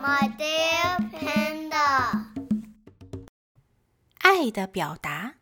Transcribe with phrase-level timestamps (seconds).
[0.00, 2.32] My dear panda，
[4.18, 5.34] 爱的表达。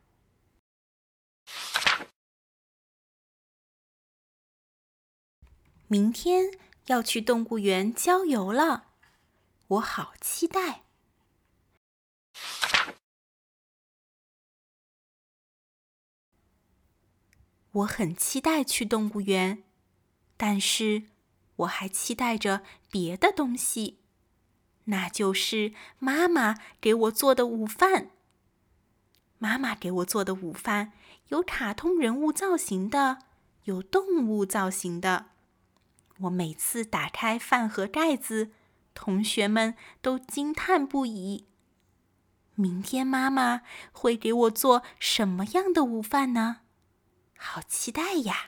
[5.89, 8.95] 明天要去动物园郊游了，
[9.69, 10.85] 我好期待。
[17.73, 19.65] 我很期待去动物园，
[20.39, 21.11] 但是
[21.57, 24.01] 我还期待着别的东西，
[24.87, 28.11] 那就是妈妈给我做的午饭。
[29.39, 30.93] 妈妈给我做的午饭
[31.29, 33.19] 有卡通人物造型的，
[33.65, 35.27] 有动物造型的。
[36.21, 38.53] 我每次打开饭盒盖子，
[38.95, 41.47] 同学们都惊叹不已。
[42.55, 43.61] 明天妈妈
[43.93, 46.61] 会给我做什么样的午饭呢？
[47.37, 48.47] 好期待呀！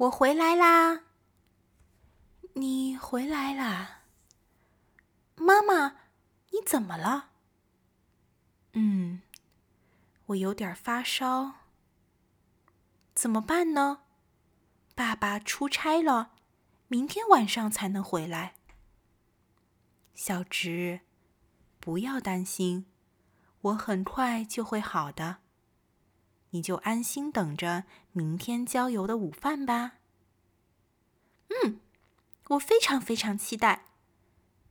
[0.00, 1.02] 我回来啦！
[2.54, 4.04] 你回来啦？
[5.36, 5.96] 妈妈，
[6.52, 7.32] 你怎么了？
[8.72, 9.20] 嗯，
[10.24, 11.52] 我有点发烧。
[13.14, 14.04] 怎么办呢？
[14.94, 16.30] 爸爸出差了，
[16.88, 18.54] 明天晚上才能回来。
[20.14, 21.00] 小植。
[21.78, 22.86] 不要担心，
[23.60, 25.40] 我很快就会好的。
[26.50, 29.98] 你就安心等着明天郊游的午饭吧。
[31.48, 31.80] 嗯，
[32.48, 33.86] 我非常非常期待。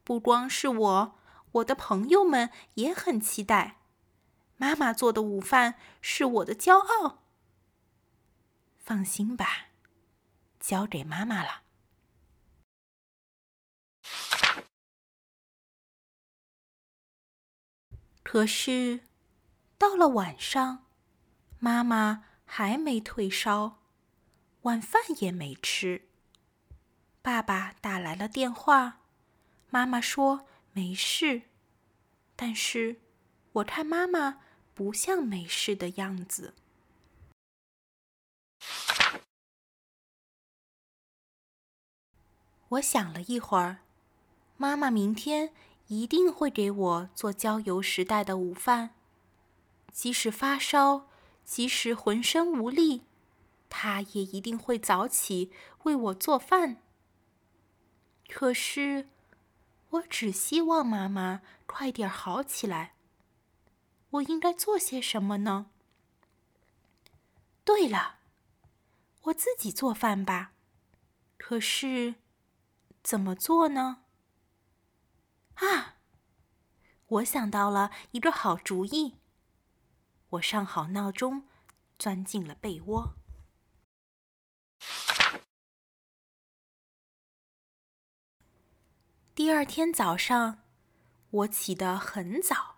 [0.04, 1.20] 不光是我，
[1.52, 3.78] 我的朋友们也很期待。
[4.58, 7.24] 妈妈做的午饭是我的骄傲。
[8.78, 9.68] 放心吧，
[10.60, 11.62] 交给妈妈了。
[18.24, 19.08] 可是，
[19.78, 20.86] 到了晚上，
[21.60, 23.80] 妈妈还没退烧，
[24.62, 26.08] 晚饭也没吃。
[27.22, 29.02] 爸爸打来了电话，
[29.70, 31.44] 妈妈说没事，
[32.36, 33.02] 但是
[33.54, 34.42] 我看妈妈
[34.74, 36.56] 不像没事的样子。
[42.70, 43.80] 我想了一会儿，
[44.58, 45.54] 妈妈明天。
[45.90, 48.92] 一定会给我做郊游时带的午饭，
[49.92, 51.09] 即使发烧，
[51.50, 53.02] 即使浑身无力，
[53.70, 55.52] 他也一定会早起
[55.82, 56.78] 为我做饭。
[58.30, 59.10] 可是，
[59.90, 62.94] 我只希望妈妈快点好起来。
[64.12, 65.72] 我应该做些什么呢？
[67.66, 68.20] 对了，
[69.24, 70.52] 我自己做饭吧。
[71.36, 72.14] 可是，
[73.02, 74.04] 怎么做呢？
[75.56, 75.96] 啊！
[77.08, 79.19] 我想到了一个好主意。
[80.30, 81.48] 我上好闹钟，
[81.98, 83.16] 钻进了被窝。
[89.34, 90.64] 第二天早上，
[91.30, 92.78] 我起得很早，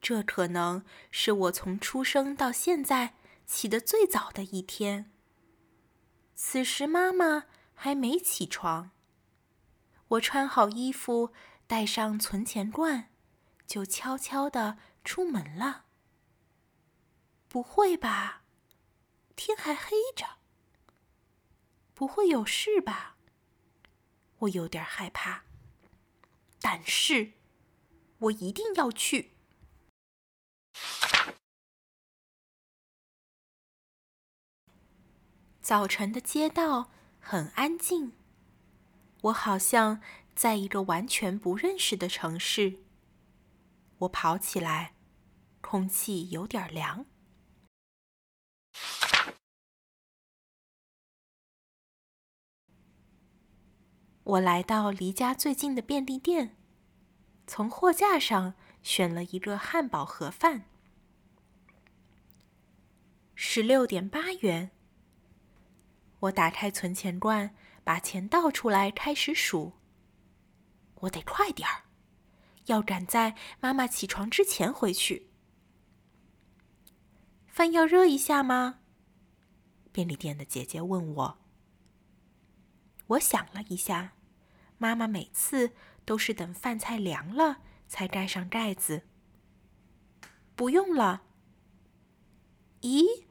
[0.00, 3.14] 这可能是我从出生到现在
[3.46, 5.10] 起得最早的一天。
[6.34, 8.90] 此时妈妈还没起床。
[10.08, 11.32] 我穿好衣服。
[11.68, 13.10] 带上存钱罐，
[13.66, 15.85] 就悄悄地出门了。
[17.48, 18.42] 不会吧？
[19.34, 20.38] 天还黑着，
[21.94, 23.16] 不会有事吧？
[24.40, 25.44] 我有点害怕，
[26.60, 27.32] 但是
[28.18, 29.32] 我一定要去。
[35.60, 38.12] 早晨的街道很安静，
[39.22, 40.02] 我好像……
[40.36, 42.80] 在一个完全不认识的城市，
[44.00, 44.94] 我跑起来，
[45.62, 47.06] 空气有点凉。
[54.26, 56.56] 我来到离家最近的便利店，
[57.46, 60.64] 从货架上选了一个汉堡盒饭，
[63.36, 64.72] 十六点八元。
[66.18, 67.54] 我打开存钱罐，
[67.84, 69.74] 把钱倒出来，开始数。
[71.02, 71.84] 我得快点儿，
[72.64, 75.28] 要赶在妈妈起床之前回去。
[77.46, 78.80] 饭要热一下吗？
[79.92, 81.38] 便利店的姐姐问我。
[83.06, 84.14] 我想了一下，
[84.78, 85.72] 妈妈每次
[86.04, 89.02] 都是等饭菜凉了才盖上盖子。
[90.54, 91.22] 不用了。
[92.82, 93.24] 咦，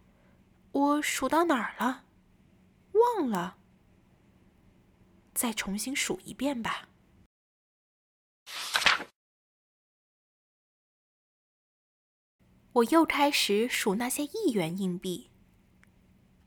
[0.72, 2.06] 我数到哪儿了？
[2.94, 3.58] 忘了。
[5.34, 6.90] 再重新数一遍吧。
[12.74, 15.32] 我又开始数那些一元硬币，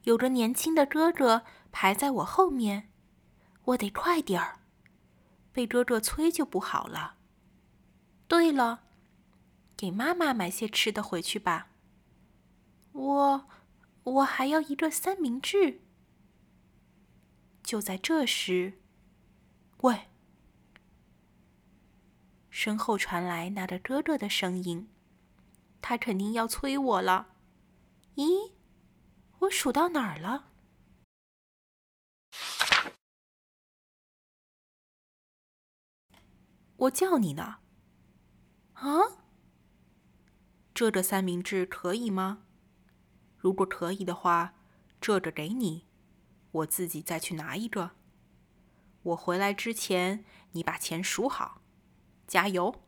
[0.02, 2.92] 有个年轻的哥哥排在我后面，
[3.64, 4.57] 我得快点儿，
[5.58, 7.16] 被哥哥催就不好了。
[8.28, 8.84] 对了，
[9.76, 11.70] 给妈妈买些吃的回去吧。
[12.92, 13.48] 我，
[14.04, 15.80] 我还要一个三明治。
[17.64, 18.74] 就在这时，
[19.78, 20.02] 喂！
[22.50, 24.88] 身后传来那个哥哥的声音，
[25.82, 27.34] 他肯定要催我了。
[28.14, 28.52] 咦，
[29.40, 30.52] 我数到哪儿了？
[36.78, 37.58] 我叫你呢。
[38.74, 38.88] 啊？
[40.72, 42.44] 这个三明治可以吗？
[43.36, 44.54] 如果可以的话，
[45.00, 45.86] 这个给你。
[46.52, 47.90] 我自己再去拿一个。
[49.02, 51.60] 我回来之前，你把钱数好。
[52.26, 52.80] 加油！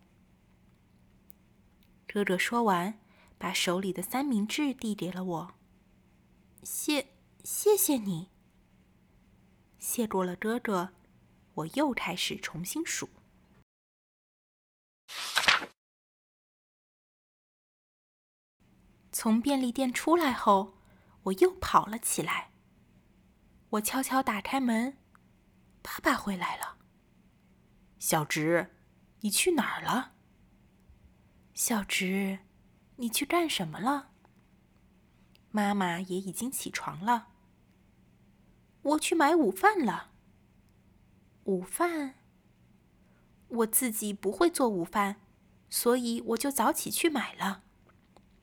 [2.06, 3.00] 哥哥说完，
[3.38, 5.54] 把手里的三明治递给了我。
[6.62, 7.08] 谢，
[7.42, 8.28] 谢谢你。
[9.78, 10.90] 谢过了哥哥，
[11.54, 13.08] 我又开始重新数。
[19.22, 20.78] 从便利店出来后，
[21.24, 22.52] 我又跑了起来。
[23.68, 24.96] 我悄悄打开门，
[25.82, 26.78] 爸爸回来了。
[27.98, 28.74] 小直，
[29.20, 30.12] 你去哪儿了？
[31.52, 32.38] 小直，
[32.96, 34.12] 你去干什么了？
[35.50, 37.28] 妈妈也已经起床了。
[38.80, 40.12] 我去买午饭了。
[41.44, 42.14] 午饭？
[43.48, 45.16] 我自己不会做午饭，
[45.68, 47.64] 所以我就早起去买了。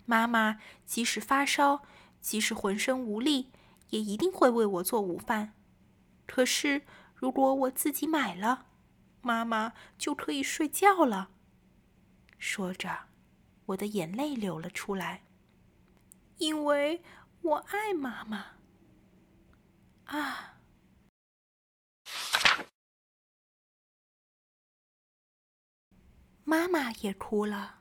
[0.08, 1.84] 妈妈即使发烧，
[2.20, 3.52] 即使浑身无力。
[3.90, 5.54] 也一定会为我做午饭。
[6.26, 8.66] 可是，如果我自己买了，
[9.22, 11.30] 妈妈就可以睡觉了。
[12.38, 13.06] 说着，
[13.68, 15.24] 我的眼泪流了出来，
[16.38, 17.02] 因为
[17.42, 18.58] 我爱妈妈。
[20.04, 20.60] 啊！
[26.44, 27.80] 妈妈也哭了，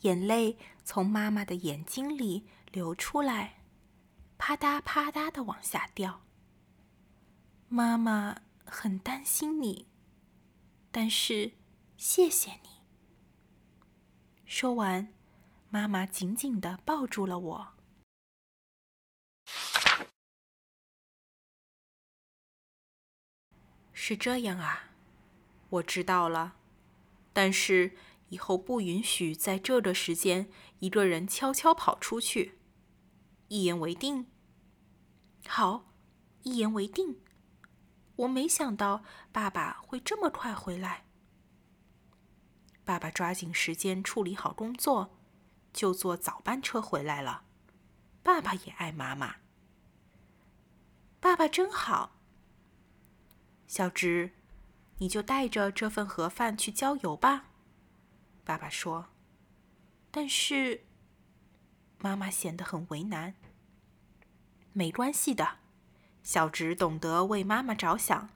[0.00, 3.64] 眼泪从妈妈的眼睛里流出来。
[4.38, 6.22] 啪嗒啪嗒的往下掉。
[7.68, 9.88] 妈妈很担心你，
[10.92, 11.54] 但是
[11.96, 12.68] 谢谢你。
[14.44, 15.12] 说完，
[15.70, 17.68] 妈妈紧紧的抱住了我。
[23.92, 24.90] 是这样啊，
[25.70, 26.54] 我知道了。
[27.32, 27.96] 但是
[28.28, 30.50] 以后不允许在这个时间
[30.80, 32.58] 一个人悄悄跑出去。
[33.48, 34.26] 一言为定。
[35.46, 35.92] 好，
[36.42, 37.20] 一言为定。
[38.16, 41.04] 我没想到爸爸会这么快回来。
[42.84, 45.18] 爸爸抓紧时间处理好工作，
[45.72, 47.44] 就坐早班车回来了。
[48.22, 49.36] 爸爸也爱妈妈。
[51.20, 52.16] 爸爸真好。
[53.66, 54.32] 小直，
[54.98, 57.46] 你就带着这份盒饭去郊游吧。
[58.46, 59.08] 爸爸说。
[60.10, 60.84] 但是。
[61.98, 63.34] 妈妈显得很为难。
[64.74, 65.56] 没关系的，
[66.22, 68.28] 小直懂得为妈妈着想，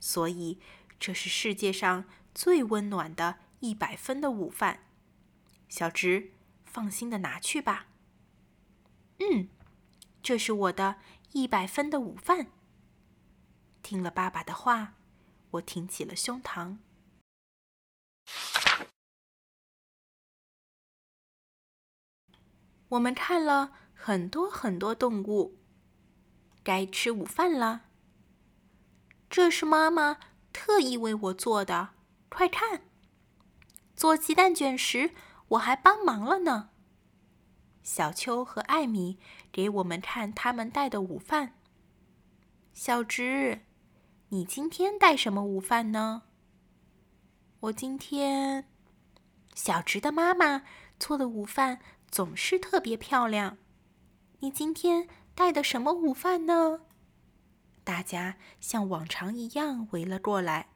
[0.00, 0.58] 所以
[0.98, 2.04] 这是世界上
[2.34, 4.80] 最温暖的一百分的午饭。
[5.68, 6.32] 小直，
[6.64, 7.86] 放心的拿去吧。
[9.20, 9.48] 嗯，
[10.20, 10.96] 这是我的
[11.32, 12.48] 一百分的午饭。
[13.84, 14.94] 听了爸爸的话，
[15.52, 16.78] 我挺起了胸膛。
[22.90, 25.58] 我们看了很多很多动物，
[26.62, 27.82] 该吃午饭了。
[29.28, 30.18] 这是妈妈
[30.52, 31.90] 特意为我做的，
[32.30, 32.82] 快看！
[33.94, 35.10] 做鸡蛋卷时，
[35.48, 36.70] 我还帮忙了呢。
[37.82, 39.18] 小秋和艾米
[39.52, 41.54] 给我们看他们带的午饭。
[42.72, 43.62] 小直，
[44.28, 46.22] 你今天带什么午饭呢？
[47.60, 48.66] 我今天，
[49.54, 50.62] 小直的妈妈
[50.98, 51.80] 做的午饭。
[52.10, 53.58] 总是特别漂亮。
[54.40, 56.82] 你今天带的什么午饭呢？
[57.84, 60.70] 大家像往常一样围了过来。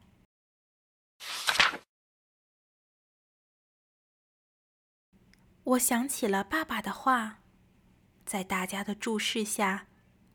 [5.63, 7.39] 我想起了爸爸的话，
[8.25, 9.87] 在大家的注视下，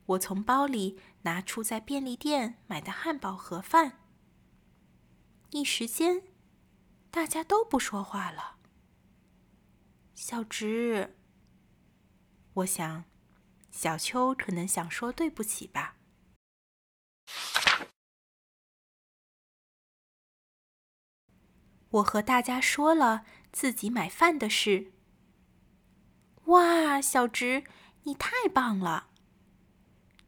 [0.06, 4.00] 我从包里拿出在便利店买的汉堡盒饭。
[5.50, 6.22] 一时间，
[7.10, 8.57] 大家都不说话了。
[10.20, 11.16] 小直，
[12.52, 13.04] 我想，
[13.70, 15.96] 小秋可能想说对不起吧。
[21.90, 24.92] 我和大家说了自己买饭的事。
[26.46, 27.62] 哇，小直，
[28.02, 29.10] 你太棒了！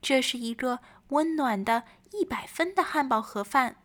[0.00, 3.82] 这是一个温暖的一百分的汉堡盒饭。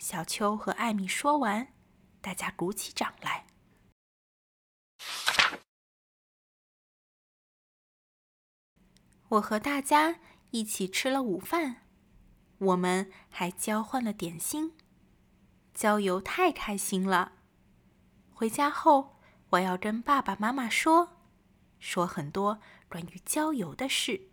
[0.00, 1.72] 小秋和艾米说完，
[2.20, 3.46] 大家鼓起掌来。
[9.30, 10.16] 我和大家
[10.50, 11.82] 一起吃了午饭，
[12.58, 14.74] 我们还交换了点心。
[15.72, 17.32] 郊游太开心了，
[18.32, 19.20] 回家后
[19.50, 21.16] 我要跟爸爸妈妈说，
[21.78, 22.58] 说很多
[22.88, 24.29] 关于郊游的事。